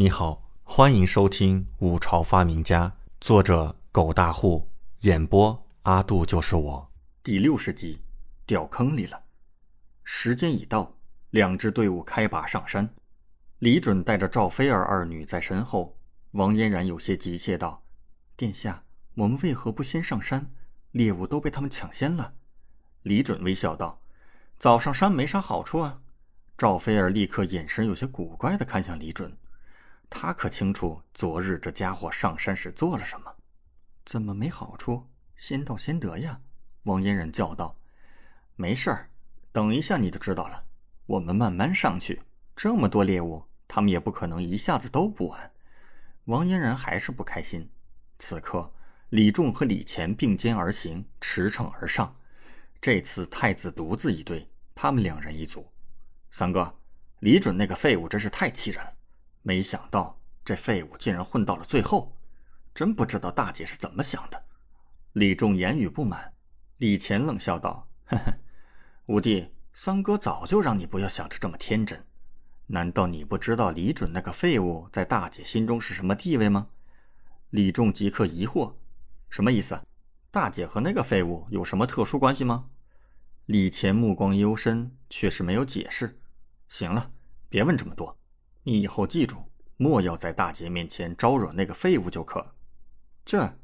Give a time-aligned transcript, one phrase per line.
[0.00, 2.88] 你好，欢迎收听《五朝发明家》，
[3.20, 4.66] 作者狗大户，
[5.00, 6.90] 演播阿杜就是我，
[7.22, 8.00] 第六十集，
[8.46, 9.24] 掉坑里了。
[10.02, 10.94] 时间已到，
[11.28, 12.94] 两支队伍开拔上山。
[13.58, 15.98] 李准带着赵菲儿二女在身后。
[16.30, 17.82] 王嫣然有些急切道
[18.38, 18.84] ：“殿下，
[19.16, 20.50] 我们为何不先上山？
[20.92, 22.32] 猎物都被他们抢先了。”
[23.04, 24.00] 李准微笑道
[24.58, 26.00] ：“早上山没啥好处啊。”
[26.56, 29.36] 赵菲儿立刻眼神有些古怪的看向李准。
[30.10, 33.36] 他可清楚昨日这家伙上山时做了什么，
[34.04, 35.08] 怎么没好处？
[35.36, 36.42] 先到先得呀！
[36.82, 37.78] 王嫣然叫道
[38.56, 39.10] ：“没事儿，
[39.52, 40.64] 等一下你就知道了。
[41.06, 42.22] 我们慢慢上去，
[42.54, 45.52] 这么多猎物，他们也不可能一下子都捕完。”
[46.26, 47.70] 王嫣然还是不开心。
[48.18, 48.74] 此刻，
[49.08, 52.14] 李仲和李乾并肩而行，驰骋而上。
[52.80, 55.72] 这次太子独自一队，他们两人一组。
[56.30, 56.78] 三哥，
[57.20, 58.94] 李准那个废物真是太气人了。
[59.42, 62.16] 没想到这废物竟然混到了最后，
[62.74, 64.44] 真不知道大姐是怎么想的。
[65.12, 66.34] 李仲言语不满，
[66.76, 68.38] 李乾冷笑道：“呵呵，
[69.06, 72.06] 五弟，三哥早就让你不要想着这么天真。
[72.66, 76.68] 难道你不知道李准那个废物在大姐心中是什么地位吗？”
[77.50, 78.74] 李仲即刻疑惑
[79.28, 79.80] ：“什么意思？
[80.30, 82.66] 大姐和那个废物有什么特殊关系吗？”
[83.46, 86.20] 李乾目光幽深，却是没有解释。
[86.68, 87.10] 行了，
[87.48, 88.19] 别问这么多。
[88.62, 92.54] 你以后记住，莫要在大姐面前招惹那个废物就可。
[93.24, 93.58] 这，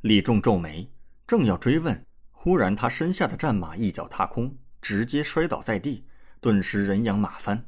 [0.00, 0.90] 李仲皱眉，
[1.26, 6.06] 正要追问，忽然他身下的战马一脚踏空，直接摔倒在地，
[6.40, 7.64] 顿时人仰马翻。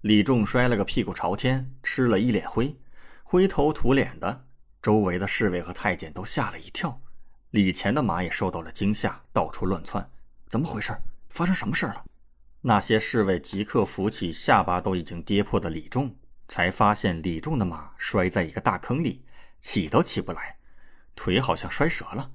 [0.00, 2.78] 李仲摔了个屁股朝天，吃了一脸灰，
[3.22, 4.46] 灰头土脸的。
[4.80, 7.00] 周围的侍卫和太监都吓了一跳，
[7.50, 10.10] 李乾的马也受到了惊吓，到处乱窜。
[10.48, 10.92] 怎么回事？
[11.28, 12.04] 发生什么事了？
[12.66, 16.16] 那些侍卫即刻扶起下巴都已经跌破的李仲，
[16.48, 19.22] 才发现李仲的马摔在一个大坑里，
[19.60, 20.56] 起都起不来，
[21.14, 22.30] 腿好像摔折了。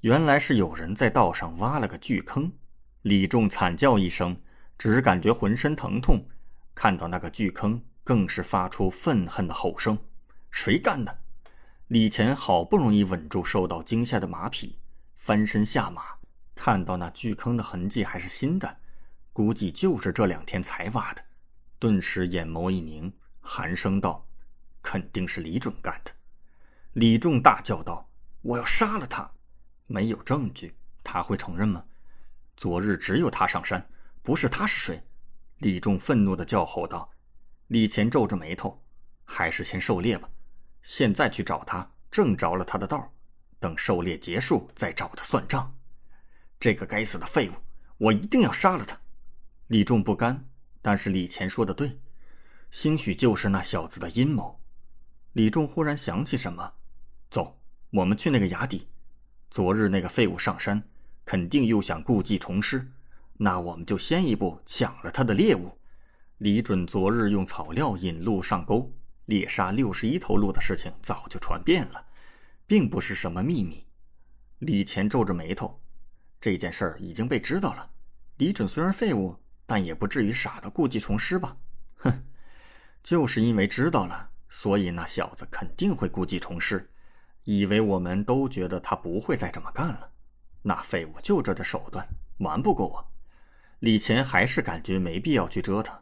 [0.00, 2.52] 原来是有人在道上挖了个巨坑。
[3.00, 4.38] 李仲惨叫一声，
[4.76, 6.28] 只感觉浑身疼痛，
[6.74, 9.96] 看到那个巨坑，更是发出愤恨的吼声
[10.52, 11.20] ：“谁干的？”
[11.88, 14.78] 李乾好不容易稳住受到惊吓的马匹，
[15.16, 16.02] 翻身下马，
[16.54, 18.76] 看到那巨坑的痕迹还是新的。
[19.34, 21.24] 估计就是这两天才挖的，
[21.80, 24.24] 顿时眼眸一凝，寒声道
[24.80, 26.12] ：“肯定是李准干的。”
[26.94, 28.08] 李仲大叫道
[28.42, 29.28] ：“我要杀了他！”
[29.88, 31.84] 没有证据，他会承认吗？
[32.56, 33.84] 昨日只有他上山，
[34.22, 35.04] 不是他是谁？
[35.58, 37.10] 李仲愤怒的叫吼道。
[37.66, 38.84] 李乾皱着眉头
[39.26, 40.28] ：“还是先狩猎吧，
[40.80, 43.12] 现在去找他，正着了他的道。
[43.58, 45.76] 等狩猎结束再找他算账。
[46.60, 47.54] 这个该死的废物，
[47.98, 48.96] 我一定要杀了他！”
[49.68, 50.46] 李仲不甘，
[50.82, 51.98] 但是李乾说的对，
[52.70, 54.60] 兴许就是那小子的阴谋。
[55.32, 56.74] 李仲忽然想起什么，
[57.30, 57.58] 走，
[57.90, 58.88] 我们去那个崖底。
[59.50, 60.86] 昨日那个废物上山，
[61.24, 62.92] 肯定又想故技重施，
[63.38, 65.78] 那我们就先一步抢了他的猎物。
[66.38, 68.92] 李准昨日用草料引鹿上钩，
[69.24, 72.06] 猎杀六十一头鹿的事情早就传遍了，
[72.66, 73.86] 并不是什么秘密。
[74.58, 75.80] 李乾皱着眉头，
[76.38, 77.90] 这件事已经被知道了。
[78.36, 79.34] 李准虽然废物。
[79.66, 81.56] 但也不至于傻的故技重施吧？
[81.96, 82.24] 哼，
[83.02, 86.90] 就是因为知道了，所以那小子肯定会故技重施，
[87.44, 90.10] 以为我们都觉得他不会再这么干了。
[90.62, 92.08] 那废物就这点手段，
[92.38, 93.10] 瞒不过我。
[93.80, 95.94] 李乾还是感觉没必要去折腾，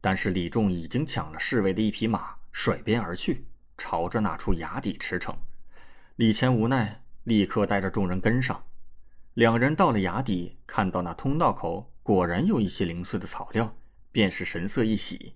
[0.00, 3.46] 但是李仲已经抢了侍卫的一匹马，甩鞭而去，
[3.78, 5.34] 朝着那处崖底驰骋。
[6.16, 8.64] 李乾无奈，立刻带着众人跟上。
[9.34, 11.90] 两人到了崖底，看到那通道口。
[12.06, 13.76] 果然有一些零碎的草料，
[14.12, 15.34] 便是神色一喜。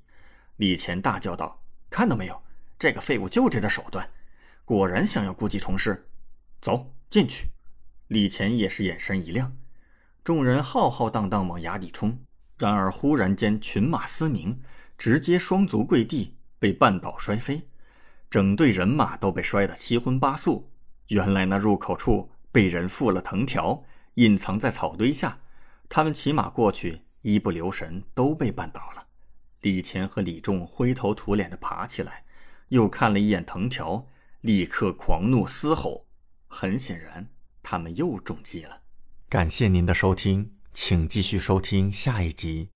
[0.54, 2.44] 李乾大叫道：“看到没有，
[2.78, 4.08] 这个废物就这点手段，
[4.64, 6.06] 果然想要故技重施。”
[6.62, 7.48] 走进去。
[8.06, 9.56] 李乾也是眼神一亮。
[10.22, 12.20] 众人浩浩荡荡往崖底冲，
[12.56, 14.62] 然而忽然间群马嘶鸣，
[14.96, 17.68] 直接双足跪地，被绊倒摔飞，
[18.30, 20.70] 整队人马都被摔得七荤八素。
[21.08, 23.82] 原来那入口处被人附了藤条，
[24.14, 25.39] 隐藏在草堆下。
[25.92, 29.08] 他们骑马过去，一不留神都被绊倒了。
[29.62, 32.24] 李乾和李仲灰头土脸地爬起来，
[32.68, 34.06] 又看了一眼藤条，
[34.40, 36.06] 立刻狂怒嘶吼。
[36.46, 37.26] 很显然，
[37.60, 38.82] 他们又中计了。
[39.28, 42.68] 感谢您的收听，请继续收听下一集。